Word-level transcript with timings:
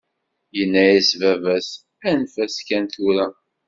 Yenna-as 0.57 1.09
baba-s: 1.21 1.69
Anef-as 2.09 2.55
kan 2.67 2.85
tura. 2.93 3.27